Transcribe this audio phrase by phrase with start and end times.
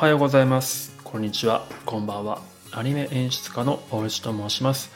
[0.00, 0.96] はようございます。
[1.04, 1.66] こんにちは。
[1.84, 2.40] こんばんは。
[2.72, 4.90] アニメ演出家の大内と申します。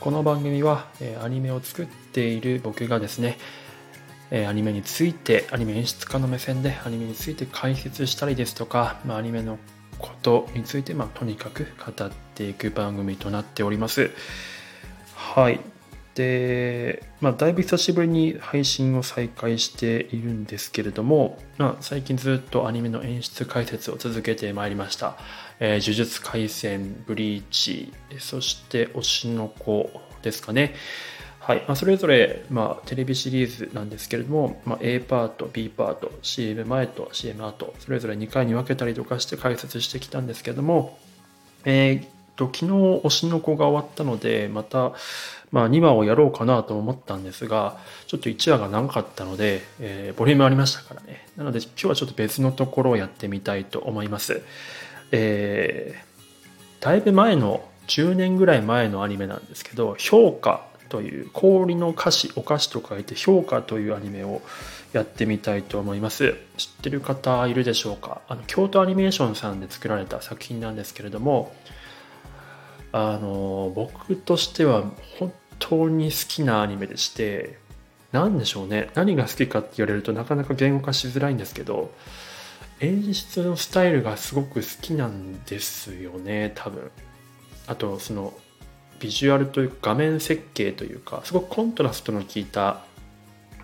[0.00, 3.36] この番組はえアニメを作っている僕がですね
[4.30, 9.58] えアニメについてアニメ演出家の目線でアニメについて解説したりですとか、まあ、アニメの
[9.98, 14.12] ことについて、まあ、とにかく語っていく番組となっております。
[15.14, 15.60] はい。
[16.18, 25.16] で、まあ、だいぶ久しぶりに配信を再開しているんですけれども、まあ、最近ずっとアニメの演出解説を続けてまいりました。
[25.60, 29.88] えー、呪術廻戦、ブリーチ、そして推しの子
[30.22, 30.74] ですかね。
[31.38, 40.98] はいまあ、それぞれ、まあ、テレビシリーズなんですけれども、まあ、A パート、B パート、CM 前と CM 後、それぞれ2回に分けたりとかして解説してきたんですけれども、
[41.64, 44.92] えー、と昨日推しの子が終わったので、また、
[45.50, 51.26] まあ、2話をやろうかなと思ったんですが、ちょっと1話が長かったので、えー、ボリュームありましたからね。
[51.36, 54.42] なので今日はちょっと別のところをやってみたいと思います。
[55.10, 64.42] えー、だいぶ前の、10年ぐらい前のアニメなんですけど、評価という氷の菓子、お菓子と書いて評価というアニメを
[64.92, 66.36] やってみたいと思います。
[66.56, 68.20] 知ってる方いるでしょうか？
[68.28, 71.52] あの京都アニメーションさんで作られた作品なんですけれども、
[72.92, 74.84] あの僕としては
[75.18, 77.58] 本当に好きなアニメでして
[78.12, 78.90] 何でしょうね。
[78.94, 81.92] 何が好きかって言われるとなかなか言語化しづらいんですけど
[82.80, 86.90] 演出のスタイルがすごく好きなんですよね多分。
[87.66, 88.32] あとその
[88.98, 92.82] ビジュアルというか画面設計というかすごくコントラストの効いた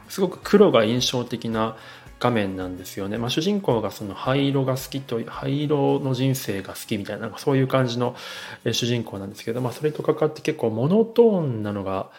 [0.09, 1.77] すごく黒が印象的な
[2.21, 8.17] 画面なんですよね、まあ、主人公がその灰色が好きと灰色の人生が好きみたいなそういう感じの
[8.73, 12.11] 主人公なんですけど、まあ、それとかかって結構モノトーンなのが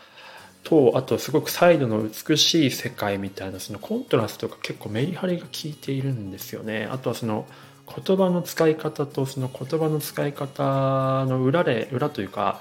[0.64, 6.90] とあとすごくサイドの美しい世界みたいなそのコントラストが結構メリハリが効いているんですよね。
[6.92, 7.46] あとはその
[7.88, 12.60] 言葉の使い方とその言葉の使い方の裏で裏というか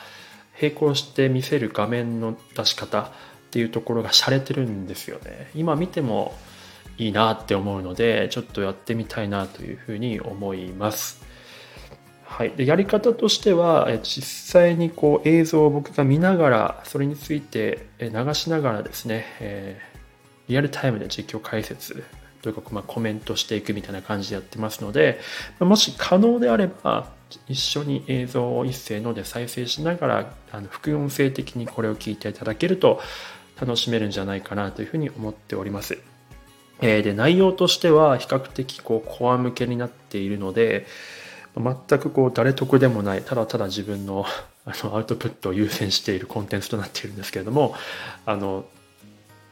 [0.60, 3.06] 並行して見せる画面の出し方っ
[3.50, 5.50] ていうところが洒落てるんですよね。
[5.54, 6.34] 今見ても
[6.99, 11.25] いいなって思うのでちょっとやってみたいなというふうに思います。
[12.25, 22.03] はい、でやり方としては実際にこう映像を僕が見ながらそれについて流しながらですね、えー、リアルタイムで実況解説
[22.43, 25.21] というか、まあ、コメントしていくみたいな感じでやってますので
[25.60, 27.09] もし可能であれば
[27.49, 33.00] 一緒に映像を一斉ので再生しながらあの副音声的にこれを聞いていただけると
[33.60, 36.13] 楽しめるんじゃないかなというふうに思っております。
[36.80, 40.86] えー、で内容としては比較的こうコア向けになっているので
[41.56, 44.26] 全くこう誰得でもないただただ自分の
[44.66, 47.74] あのアウトプットを優先しているコンテンツとなっているんですけれども
[48.24, 48.64] あの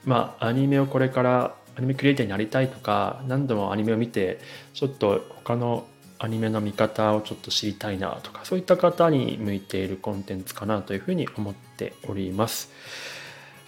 [0.05, 4.41] まあアニメをこれからアニメクリエイターになりたいとか何度もアニメを見て
[4.75, 5.87] ちょっと他の
[6.19, 12.71] アニメの見方をちょっと知りたいなとかそういった方に向いているコンテンツかなというふうに思っております。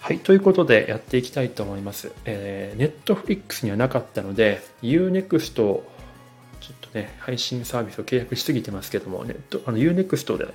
[0.05, 2.11] はい、ということでやっていきたいと思います。
[2.25, 10.53] えー、Netflix にはなかったので、Unext、ちょっとね、配信サービスを契約しすぎてますけども、ネットあの Unext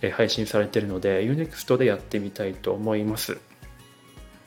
[0.00, 3.36] で配信されてるので、Unext でやってみたいと思います。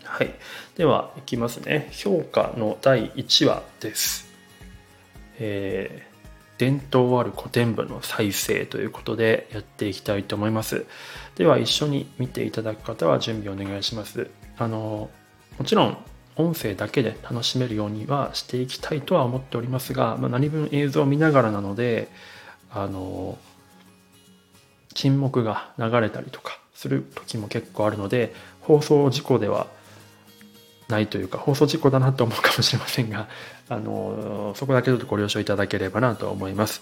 [0.03, 0.33] はい。
[0.75, 1.87] では、いきますね。
[1.91, 4.33] 評価の第1話です。
[5.37, 10.87] えー、伝統ある古典部の再生ということでやっていきたいと思います。
[11.35, 14.27] では、一緒に見ていただく方は準備お願いします。
[14.59, 15.09] あの
[15.57, 15.97] もちろん
[16.35, 22.09] 音声だけで楽しめるようにはしていきたいとは思っておりますが、まあ、何分映像を見ながらなので
[22.71, 23.37] あの
[24.93, 29.67] 沈黙が流れたりとかする時も結構あるので放送事故では
[30.87, 33.27] ないというか放送事故だなと思うかもしれませんが
[33.69, 36.81] あのそこだけちょっとご了承いただければなと思います。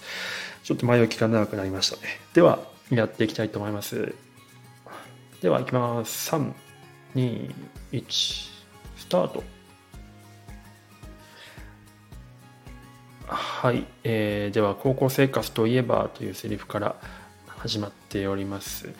[0.64, 2.02] ちょっと前置きが長くなりましたね。
[2.32, 2.60] では
[2.90, 4.14] やっていきたいと思います。
[5.42, 6.34] では行きます。
[6.34, 6.52] 3
[7.18, 7.52] 2、
[7.92, 8.50] 1、
[8.96, 9.42] スタート。
[13.26, 16.94] はい、えー、では高校生活といえばというセリフから
[17.48, 18.90] 始まっております。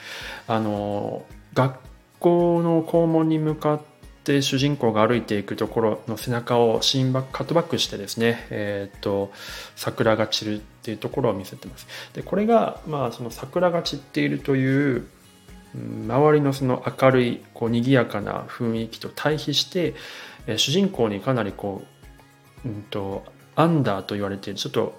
[0.48, 1.24] あの
[1.54, 1.78] 学
[2.18, 3.80] 校の校門に向かっ
[4.24, 9.30] て主人公が歩いていくところの背中をシーンバックカットバックしてですね、えーと、
[9.76, 11.86] 桜が散るっていうところを見せてます。
[12.14, 15.06] でこれが、まあ、その桜が散っているという
[15.74, 19.94] 周りのその明るいこう賑やかな雰囲気と対比して、
[20.46, 21.82] え主人公にかなりこ
[22.64, 23.24] う、うんと、
[23.54, 24.98] アンダーと言われてちょっと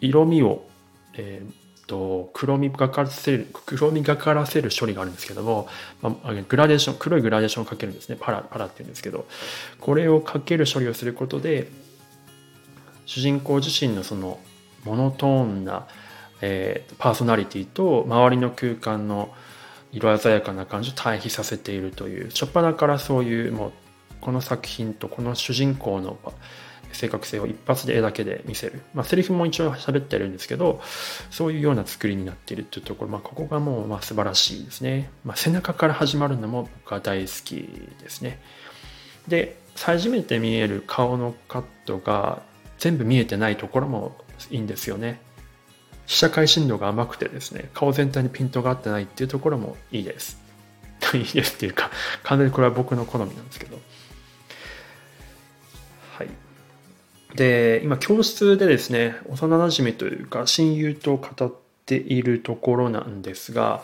[0.00, 0.66] 色味を、
[1.14, 1.60] えー、
[1.90, 5.66] と黒みがからせる黒みがからせる処理があるんですけども、
[6.00, 8.16] まあ、グラデーション黒いグラデーションをかけるんですね。
[8.18, 9.26] パラパラっていうんですけど
[9.80, 11.68] これをかける処理をすることで
[13.06, 14.38] 主人公自身のその
[14.84, 15.88] モノトーンな、
[16.40, 19.34] えー、パーソナリティと周りの空間の
[19.92, 23.72] 色鮮やかな感じを対比させているという初っ端からそういうもう
[24.20, 26.18] この作品とこの主人公の
[26.92, 28.82] 正確性を一発で絵だけで見せる。
[28.94, 30.80] まあ、セリフも一応喋ってるんですけど、
[31.30, 35.10] そういうような作りになっているっていうところ、まあ、ここがもうまあ素晴らしいですね。
[35.24, 37.56] まあ、背中から始まるのも僕は大好き
[38.02, 38.40] ですね。
[39.28, 42.42] で、初めて見える顔のカットが
[42.78, 44.16] 全部見えてないところも
[44.50, 45.20] いいんですよね。
[46.10, 50.40] 被写界深度が甘くてですね、顔全体にピントが合ってないっていうところもいいです。
[51.14, 51.92] いいですっていうか、
[52.24, 53.78] 完全にこれは僕の好みなんですけど。
[56.18, 56.28] はい。
[57.36, 61.54] で、今教室でですね、幼馴染というか親友と語っ
[61.86, 63.80] ているところなんですが、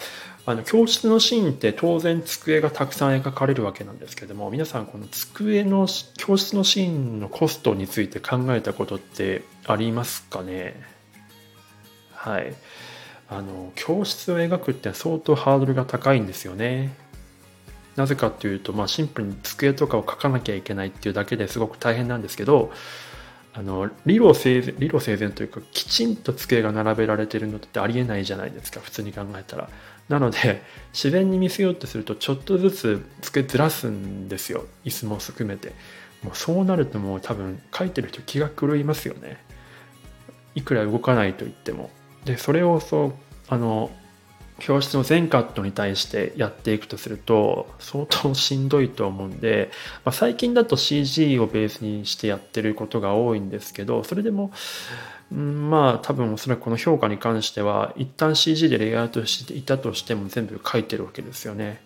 [0.47, 10.96] あの教室のシーンって当然机がたくさん描かれるわけなんですけども皆さんこの机の教室のシーンのコストについて考えたことってありますかね？
[12.27, 12.53] はい。
[13.29, 16.95] あの教室を描くって相当ハードルが高いんですよね。
[17.95, 22.71] なぜかっていうと、まあ、シンプルに机とかを描かなきゃいけないっていうだけですごく大変なんですけど
[23.55, 29.71] あの理路整然理路整然というかきちんと机が並べられてるのってありえないじゃないですか普通に考えたら。
[30.09, 30.63] なので
[30.93, 35.73] 自然に見せようとするとちょっとずつ机ずらすんですよ椅子も含めて。
[36.23, 39.39] もうそうなるともう多分書いてる人気が狂いますよね。
[40.55, 41.91] いくら動かないと言っても。
[42.27, 43.13] でそれをそう
[43.49, 43.91] あの
[44.59, 49.71] 教室の全カットに対してやっていくとすると相当しんどいと思うんで、
[50.05, 54.51] まあ、最近だと CG をベースにしてやってることが多いんですけどそれでも
[55.31, 61.85] まあ多分おそらくこの評価に関しては一旦 CG でレイアウトしていたとしても全部書いてるわけですよね。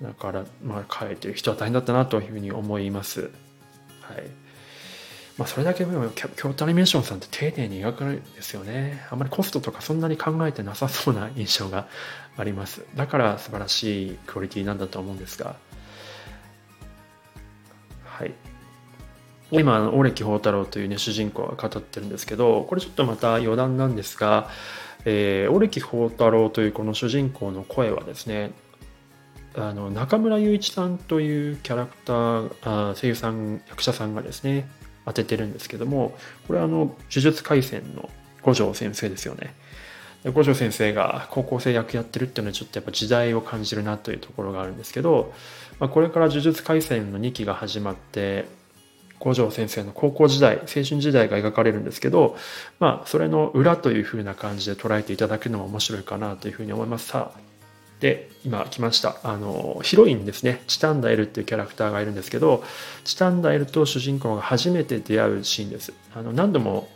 [0.00, 3.30] だからまあ書いてる人は大変だったなというふうに思います。
[4.00, 4.41] はい。
[5.42, 5.84] まあそれだけ
[6.36, 9.04] 京都アニメーションさんって丁寧に描かれるんですよね。
[9.10, 11.88] あまりコストとかそんなに考えてなさそうな印象が
[12.36, 12.84] あります。
[12.94, 15.56] だから素晴らしいクオリティなんだと思うんですが。
[18.04, 18.32] はい。
[19.50, 24.48] 今、オレキ宝太郎というね、主人公が語ってるんですけど、これちょっとまた余談なんですが、
[25.04, 28.52] えー、オレキ宝太郎というこの主人公の声はですね、
[29.56, 34.66] あの中村雄一さんというキャラクターあ声優さん役者さんがですね
[35.04, 36.16] 当ててるんですけども
[36.46, 38.10] これはあの呪術廻戦の
[38.42, 39.54] 五条先生ですよね。
[40.30, 45.32] 五条先生が高校生役やってるっていうのはちょっとやっぱ時代を感じるなというところがあるんですけど、
[45.80, 48.46] まあ、これから呪術廻戦の2期が始まって
[49.18, 52.36] 五条先生の高校時代青春時代が描かれるんですけど
[52.78, 57.08] まあそれの裏というふうな感じで捉えていただくのも面白いかなというふうに思います。
[57.08, 57.40] さあ
[58.02, 59.16] で今来ました。
[59.22, 60.60] あのヒロインですね。
[60.66, 62.64] チタンダエルっていうキャラクターがいるんですけど
[63.04, 65.94] チタンダエルと主人公が初めて出会うシーンです。
[66.12, 66.88] あの何度も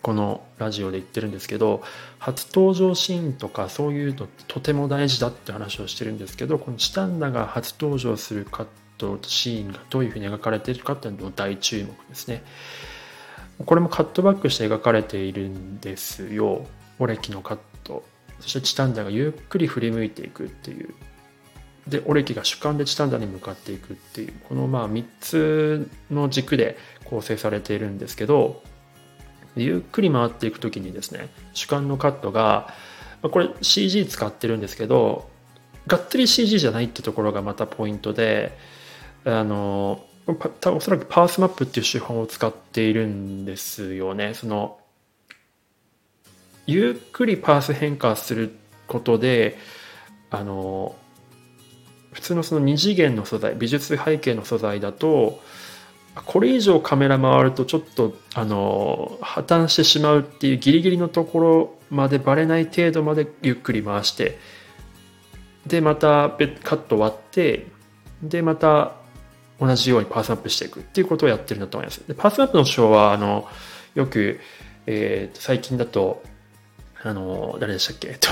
[0.00, 1.82] このラジオで言ってるんですけど
[2.18, 8.66] 初登場シーンとかそういうのってとても大事だって話をしてるんですけどこのチタンダが初登場するカッ
[8.96, 12.42] トシーンがどういうふうに描かれてるかっていうのも大注目ですね。
[13.66, 16.64] これもカットバックして描かれているんですよ。
[17.00, 17.58] オレキのカッ
[18.40, 20.94] そしてチタンダがゆっくり振り向いていくっていう。
[21.86, 24.32] でオレキが主観でチタンダに向かっていくっていう。
[24.48, 28.62] このまあ3つの軸で構成されているんですけど
[29.56, 32.74] ゆっくり回っていく時にですね主観のカットが
[33.22, 35.28] これ CG 使ってるんですけど
[35.86, 38.56] がっつり CG じゃないってところがまたポイントで
[39.24, 44.34] あのおそらくパースマップっていう手法を使っているんですよね。
[44.34, 44.77] その
[46.68, 48.54] ゆっくりパース変化する
[48.86, 49.56] ことで
[50.30, 50.94] あの
[52.12, 55.40] 普通のその2次元の素材美術背景の素材だと
[56.26, 64.38] これ以上カメラ回るとちょっとあの破綻してしまうっていうギリギリのところまでバレない程度までゆっくり回して
[65.66, 67.66] でまたカット割って
[68.22, 68.92] でまた
[69.58, 72.06] 同じようにパースアップしていくっていうことをやってるんだと思います。
[72.06, 73.48] でパースアップの手法はあの
[73.94, 74.38] よく、
[74.86, 76.22] えー、最近だと
[77.04, 78.08] あの、誰でしたっけ？
[78.08, 78.28] えっと、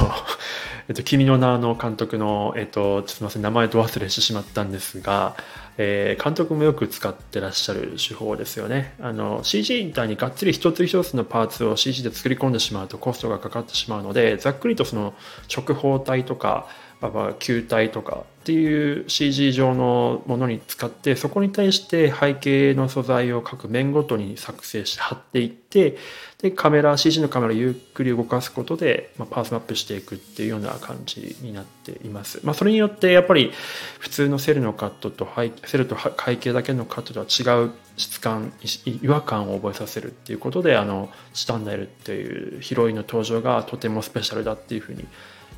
[0.88, 5.36] えっと、君の名の監督の、えっと、すみません、名前と忘れしてしまったんですが、
[5.78, 8.94] えー、監督もよく使ってらっしゃる手法ですよね。
[9.00, 15.14] あの、CG みたいにがっつり一つ一つのパーツを CG で作り込んでしまうとコストがかかってしまうので、ざっくりとその
[15.54, 16.66] 直方体とか、
[17.00, 25.98] まあ、球体とかっていう CG 上のものに使ってそこに対して背景の素材を各面ごとに作成して貼っていって
[26.40, 33.50] でカメラ CG のカメラをゆっくり動かすことで、まあ、パースマップしていくっていうような感じになっています、まあ、それによってやっぱり
[33.98, 35.28] 普通のセルのカットと
[35.64, 38.52] セルと背景だけのカットとは違う質感
[38.84, 45.04] 違和感を覚えさせるっていうことであの千反田えるっていうヒロインの登場がとてもスペシャルだっていうふうに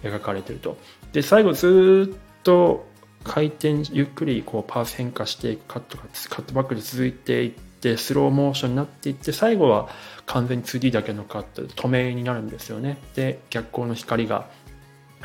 [0.02, 0.78] 描かれてると。
[1.12, 2.86] で最後ずっと
[3.24, 9.88] 回転ゆっくりこうパース変化していくカットがカットバックで続いていってスローモーションになっていって最後は
[10.26, 12.98] 完全に 2D だけのカットで透明になるんですよね。
[13.14, 14.48] で逆光の光が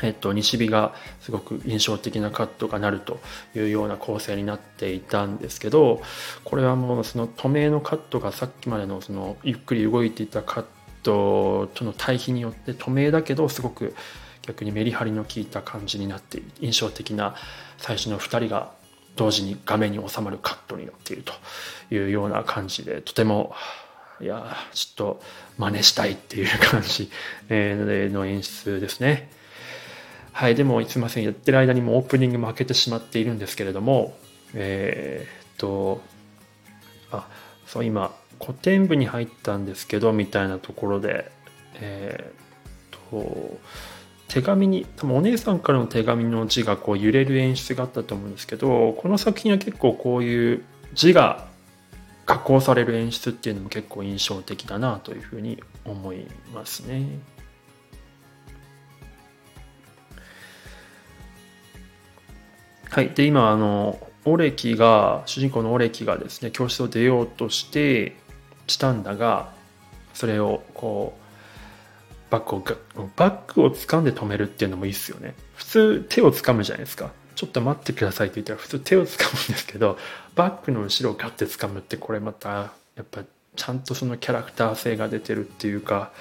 [0.02, 3.20] えっと、西日がすごく印象的なカットがなると
[3.54, 6.02] いうような構成になっていたんですけど
[6.42, 10.64] これはもうその透明のカットがさっきまでのそのゆっくり動いていたカッ
[11.04, 13.94] トとの対比によって透明だけどすごく
[14.46, 17.34] 逆にメリハリの効いた感じになって印象的な
[17.78, 18.72] 最初の2人が
[19.16, 21.32] 同時に画面に収まるカットになっていると
[21.94, 23.54] いうような感じでとても
[24.20, 25.22] いやちょっと
[25.58, 27.10] 真似したいっていう感じ
[27.50, 29.30] の演出ですね。
[30.32, 34.16] はい、でもすいませんやってる間にもオープニングも開けてしまっているんですけれども
[34.52, 36.00] えー、っと
[37.12, 37.28] あ
[37.66, 41.30] そう今古典部に入ったんですけどみたいなところで
[41.74, 43.58] えー、っと
[44.34, 51.46] 手紙に多分お姉さんからの手紙の字がこう揺れる演出があったと思うんですけどこの作品は結構こういう字が
[52.26, 57.06] 加工される演出っていうのも結構印象的だなというふうに思いますね。
[62.90, 68.16] はい、で今あのオレキが主人公のオレキがですね教室を出ようとして
[68.66, 69.52] チタンダが
[70.12, 71.23] それをこう
[72.34, 75.34] バッグをバッグを掴んで止めるっていうのもいいっすよね。
[75.54, 77.12] 普通手を掴むじゃないですか。
[77.36, 79.98] ちょっと待ってくださいって言ったら普通手を掴むんですけど
[80.34, 83.22] バッグの後ろをガッて掴むってこれまたやっぱ
[83.56, 86.12] ちゃんとそのキャラクター性が出てるっていうか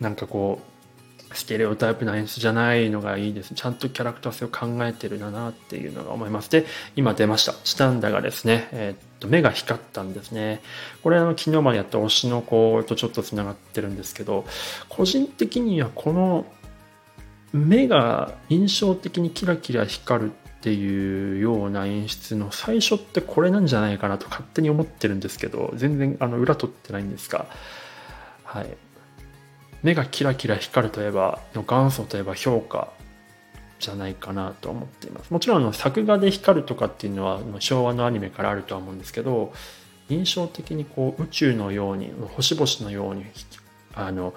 [0.00, 0.69] なんかこう
[1.32, 3.54] ステレオタイプな演出じゃないのがいいです。
[3.54, 6.50] ちゃんとキャラクター性を考えてるんだなっていうのが思います。
[6.50, 7.54] で、今出ました。
[7.64, 10.60] チタンダがですね、えー、っと、目が光ったんですね。
[11.02, 14.44] これあの、昨日までやった推しの子とちょっと繋がってるんですけど、
[14.88, 16.46] 個人的にはこの
[17.52, 27.46] 目が印象的にキラキラ光るっていうような演出の最初ってこれなんじゃないかなと勝手に思ってるんですけど、全然あの裏取ってないんですが、
[28.44, 28.76] はい。
[29.82, 32.92] 目がキラキラ光るといえばの元祖といえば評価
[33.78, 35.30] じゃないかなと思っています。
[35.30, 39.52] もちろんあの作画で光るとかっていうのは昭和のアニメからあるとは思うんですけど
[40.08, 43.24] 印象的にこう宇宙のように星々のように
[43.94, 44.34] あの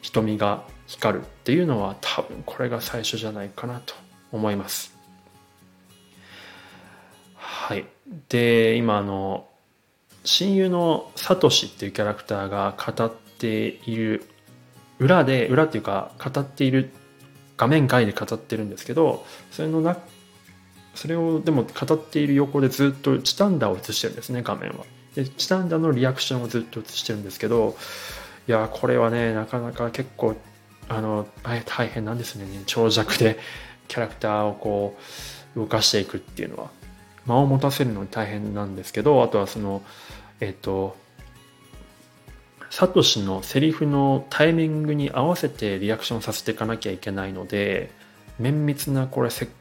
[0.00, 3.94] 瞳が光るっていうのは多分これが最初じゃないかなと
[4.32, 4.94] 思います。
[7.34, 7.86] はい。
[8.28, 9.48] で今あの
[10.24, 14.24] 親友のサトシっていうキャラクターが語っている
[14.98, 16.90] 裏で裏っていうか語っている
[17.56, 19.96] 画面外で語ってるんですけどそれのな
[20.94, 24.84] それをでも語っている横でずっとチタンダを映してるんですね画面は。
[25.14, 27.76] でチタンダのリアクションをずっと映してるんですけど
[28.48, 30.34] いやこれはねなかなか結構
[30.88, 33.38] あの大変なんですね長尺で
[33.88, 34.98] キャラクターをこ
[35.56, 36.70] う動かしていくっていうのは
[37.26, 39.82] 間を持たせるのに大変なんですけどあとはその
[40.40, 40.96] えっ、と
[42.74, 47.92] サトシのセリフのタイミングに合わせてリアクションさせていかなきゃいけないので
[48.40, 49.52] 綿密なこれ設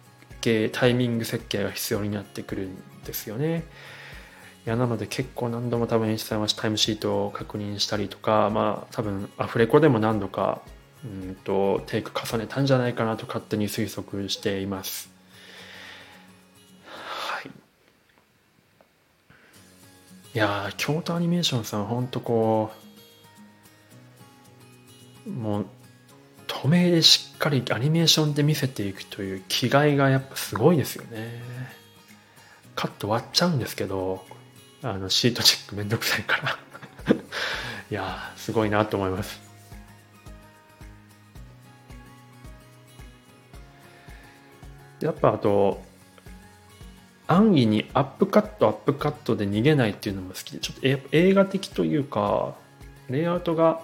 [0.42, 3.66] 計タイミング設計が必要になってくるんですよね。
[4.66, 10.64] いやなので結構何度も多分演出さんはタイムシートを確認したりとかまあ多分アフレコでも何度か
[11.06, 15.12] うんとテイク重ねたんじゃないかなと勝手に推測しています。
[17.46, 17.50] い。
[20.36, 22.83] いや京都アニメーションさんほんとこう
[25.34, 25.66] もう
[26.48, 31.42] 透明でしっかりアニメーションで見せていくという気概がやっぱすごいですよね。
[32.76, 34.26] カット割っちゃうんですけど
[34.82, 36.58] あのシートチェックめんどくさいから。
[37.92, 39.42] いやすごいなと思います。
[45.00, 45.84] やっぱあと
[47.28, 52.56] 安易にアップカットアップカットで逃げないっていうのも好きでちょっと映画的というか
[53.10, 53.82] レイアウトが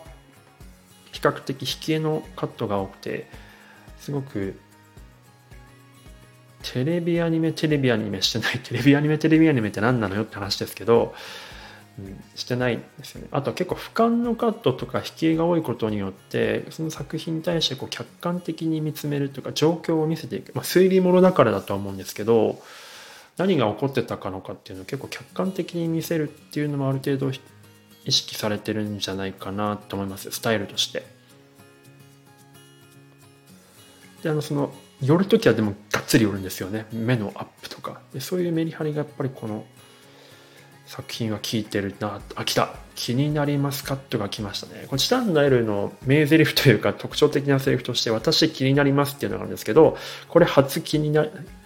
[1.11, 3.27] 比較的引き絵のカットが多くて
[3.99, 4.59] すごく
[6.63, 11.13] テレビアニメテレビアニメしてない テレビアニメテレビアニメって何なのよって話ですけど
[11.99, 13.27] うん、してないですよね。
[13.31, 22.61] あとは結構俯瞰のカットとか引き絵が多いことによってその作品に対してこう客観的に見つめるというか状況を見せていく、まあ、推理ものだからだとは思うんですけど
[23.37, 27.31] 何が起こってたかのかっていうのを結構客観的に見せるっていうのもある程度
[28.09, 30.31] 意識されてるんじゃないかなと思います。
[30.31, 31.05] スタイルとして。
[34.23, 36.85] であのその寄る時はでもがっつり寄るんですよね。
[36.91, 38.01] 目のアップとか。
[38.13, 39.65] でそういうメリハリがやっぱりこの
[40.85, 42.75] 作品は効いてるなあ来た。
[42.95, 44.83] 気になりますカットが来ましたね。
[44.87, 49.97] これチタンダエルの名台詞というか特徴的なセリフとして私気になりますっていうのがあるんですけど
[50.27, 51.23] これ初気にな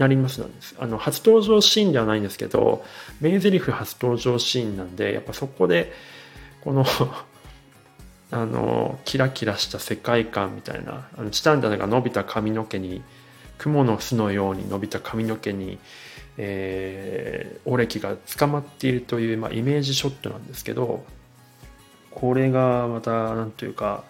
[0.08, 0.76] りますなんです。
[0.78, 2.86] あの初登場シーンではないんですけど
[3.20, 5.92] 名台詞初登場シーンなんでやっぱそこで
[6.64, 6.86] この
[8.32, 13.04] あのキラキラした世界観みたいなあのチタンダが伸びた髪の毛に
[13.58, 15.78] 雲の巣のように伸びた髪の毛に
[16.38, 21.06] えー、オレキが捕まっているという、まあ、イメージショットなんですけど
[22.12, 24.04] これがまた何というか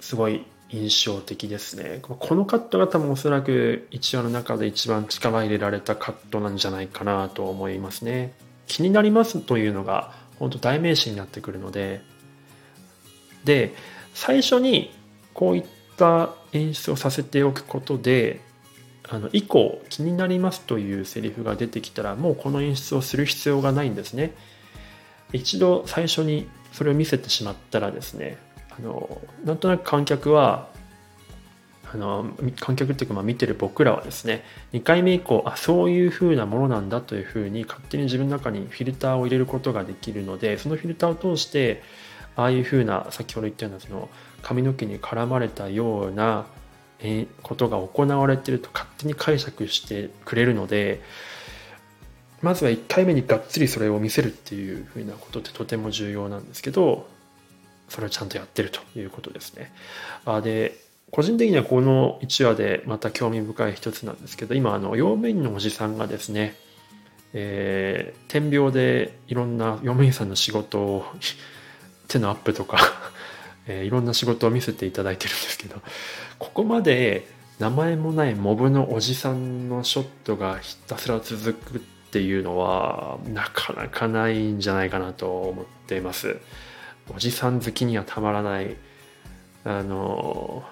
[0.00, 2.00] すごい印象的ですね。
[2.00, 8.32] このカットが多分おそらく1話の中で一番力入れられたカットなんじゃないかなと思いますね。
[8.66, 12.00] 気になりますというのが本当代名詞になってくるので。
[13.44, 13.74] で
[14.14, 14.92] 最初に
[15.34, 15.64] こういっ
[15.96, 18.40] た演出をさせておくことで
[19.08, 24.34] あの以降気になりますというセリフが出てきたらもうこの演出をする必要がないんですね。
[25.32, 28.38] 一度最初にそれを見せてしまったらですね
[28.78, 30.68] あのなんとなく観客は
[31.92, 41.82] あの観客っていうかまあ見てる僕らはですね2回目以降あそういう風なものなんだという風に勝手に自分の中にフィルターを入れることができるのでそのフィルターを通して
[42.34, 44.08] ああいう風な先ほど言ったようなその
[44.42, 46.46] 髪の毛に絡まれたような
[47.42, 51.02] ことが行われてると勝手に解釈してくれるので
[52.40, 57.06] まずは1回目にがっつりそれを見せるっていうふうなことってとても重要なんですけど
[57.92, 59.70] それをちゃんとやってるということですね。
[60.24, 60.78] あで
[61.10, 66.56] 個人的にはこの1話でまた興味深い一つなんですけど今あの用務員のおじさんがですね、
[67.34, 71.04] えー、点描でいろんな用務員さんの仕事を
[72.08, 72.78] 手のアップとか
[73.68, 75.80] えー、いろんな仕事を見せていただいてるんですけど
[76.38, 77.28] ここまで
[77.60, 81.80] 名前もないモブのおじさんのショットがひたすら続くっ
[82.10, 86.38] ていうのはなかなかないんじゃないかなと思っています
[87.14, 88.76] おじさん好きにはたまらない
[89.64, 90.64] あの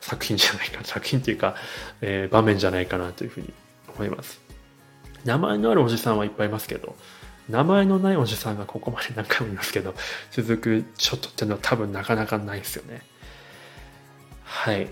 [0.00, 1.54] 作品じゃないか 作品っていうか、
[2.00, 3.52] えー、場面じゃないかなというふうに
[3.94, 4.40] 思います
[5.24, 6.96] 名前のあるおじさんはいっぱいいますけど
[7.48, 9.94] 名前のないおじさんがここまで何回も言いますけど、
[10.30, 13.02] 続くショットっていうのは多分なかなかないですよね。
[14.44, 14.88] はい。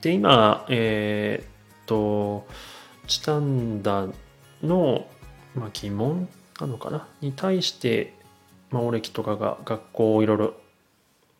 [0.00, 2.46] で、今、えー、っと、
[3.06, 4.06] チタンダ
[4.62, 5.06] の、
[5.54, 6.28] まあ、疑問
[6.60, 7.06] なのかな？
[7.20, 8.14] に対して、
[8.70, 10.54] まあ、オレキとかが学校をいろいろ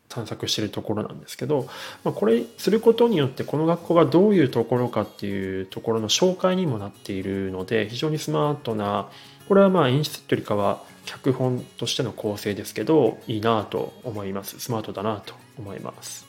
[0.08, 1.68] 探索しているところなんですけど、
[2.02, 9.08] まあ、これすることによってこの学校がどういうところかっていうところの紹介にもなっているので非常にスマートな
[9.46, 14.58] これはまあ演出というよりかは脚本としての構成ですけどいいなと思います。
[14.58, 16.26] スマートだなと思います。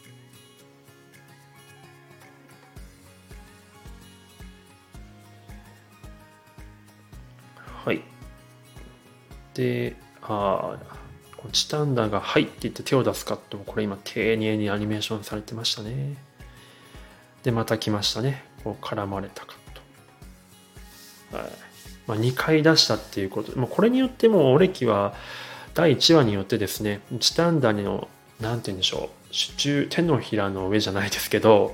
[7.83, 8.01] はい。
[9.53, 16.15] でああチタンダが「はい」って言って手を出すカットもこれ今丁寧にアニメーションされてましたね。
[17.43, 18.43] でまた来ましたね。
[18.63, 19.55] こう絡まれたカッ
[21.31, 21.37] ト。
[21.37, 21.51] はい。
[22.07, 23.57] まあ、2回出したっていうこと。
[23.57, 25.15] もうこれによってもオレキは
[25.73, 28.07] 第1話によってですねチタンダの
[28.39, 29.31] 何て言うんでしょう。
[29.31, 31.73] 手中手のひらの上じゃないですけど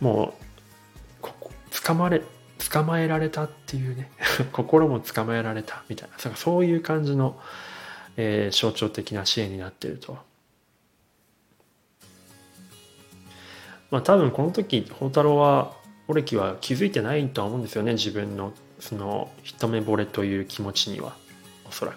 [0.00, 0.34] も
[1.20, 2.22] うここ掴まれ
[2.70, 4.10] 捕まえられたっていうね
[4.52, 7.38] 心も捕まえられたみたいなそういう感じの
[8.16, 10.18] えー、象徴的な支援になっていると。
[13.90, 15.72] まあ多分この時宝太郎は
[16.08, 21.14] オレキは気づいてないとは思うんですよね自分のその一目惚れという気持ちには
[21.68, 21.96] おそらく。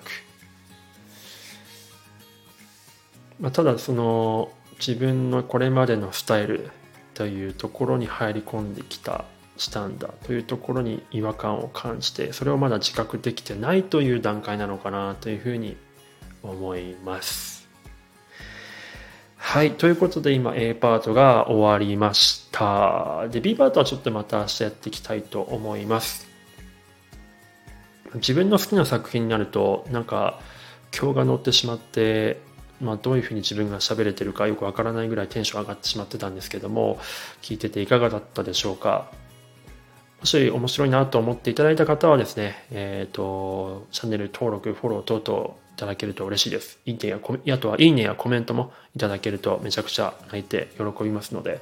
[3.39, 6.69] まあ、ただその自分のこれまでのスタイル
[7.13, 9.23] というところに入り込んできた
[9.59, 15.77] したんだというところに違和感を感じてそれをまだ自覚できてないという段階なのかなというふうに
[16.41, 17.59] 思います。
[19.41, 19.71] はい。
[19.71, 23.27] ということで今 A パートが終わりました。
[23.29, 26.27] で、B パートはちょっとまた明日やっていきたいと思います。
[28.15, 30.39] 自分の好きな作品になると、なんか、
[30.95, 32.41] 今日が乗ってしまって、
[32.81, 36.99] まあ、どういうふうに自分が喋れてるかよくわからないぐらいテンション上がってしまってたんですけども、
[37.41, 39.09] 聞いてていかがだったでしょうか？
[40.19, 46.77] もし面白いなと思っていただいた方はですね、えっ、ー、と、チャンネル登録、フォロー等々いただけると嬉しいです。
[46.85, 51.61] いいねやコメ、あとはいいねやコメントもいただけるとめちゃくちゃ泣いて喜びますので、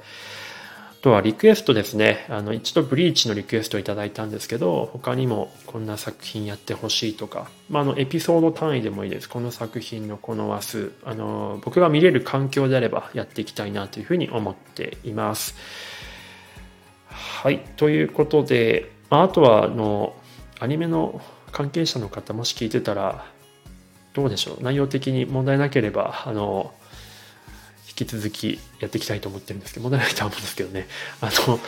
[0.90, 2.26] あとはリクエストですね。
[2.28, 9.28] あの、一度ブリーチのリクエストをいただいたんですけど、他にもこんな作品やってほしいとか、まあ、あの、エピソード単位でもいいです。
[9.28, 15.54] この作品のこの話数、あの、僕が見れる環境であればやっていきたいなというふうに思っています。
[17.18, 17.58] はい。
[17.76, 20.14] ということで、あ、とは、あの、
[20.60, 23.26] アニメの関係者の方もし聞いてたら、
[24.14, 24.62] どうでしょう？
[24.62, 26.72] 内容的に問題なければ、あの、
[27.88, 30.86] 引き続きやっていきたいと思ってるんですけど、問題ないとは思うんですけどね。
[31.20, 31.58] あの、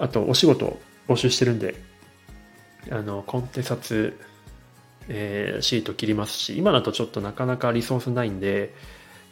[0.00, 1.74] あと、お仕事募集してるんで、
[2.90, 4.18] あの、コンテサツ、
[5.08, 8.74] えー、シート切りますし、今だとちょっとなかなかリソースないんで、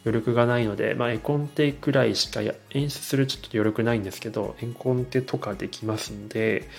[0.05, 6.69] 余力がないので、まあ、絵コンテくらいしか演出するちょっと余力ないんですけど、絵コンテとかできますんで、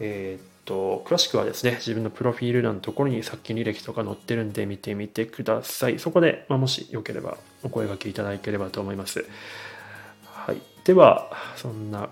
[0.00, 5.98] えー、と、詳しくはですね、自分のプロフィール欄のところに作品履歴とか載ってるんで見てみてください。
[5.98, 9.26] そこで、まあ、もしよければお声がけいただければと思います。
[10.24, 10.56] はい。
[10.84, 12.08] では、そんな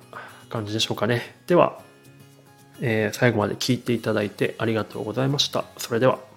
[0.48, 1.36] 感じでしょうかね。
[1.46, 1.80] では、
[2.80, 5.64] えー、最後まで聞いていただいてありがとうございました。
[5.76, 6.29] それでは。